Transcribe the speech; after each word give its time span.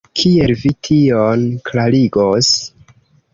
Kiel 0.19 0.53
vi 0.61 0.71
tion 0.87 1.43
klarigos? 1.69 2.51